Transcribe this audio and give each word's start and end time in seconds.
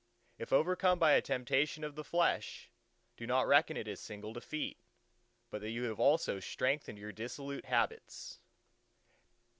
If 0.39 0.51
overcome 0.51 0.97
by 0.97 1.11
a 1.11 1.21
temptation 1.21 1.83
of 1.83 1.93
the 1.93 2.03
flesh, 2.03 2.71
do 3.17 3.27
not 3.27 3.45
reckon 3.47 3.77
it 3.77 3.87
a 3.87 3.95
single 3.95 4.33
defeat, 4.33 4.79
but 5.51 5.61
that 5.61 5.69
you 5.69 5.83
have 5.83 5.99
also 5.99 6.39
strengthened 6.39 6.97
your 6.97 7.11
dissolute 7.11 7.65
habits. 7.65 8.39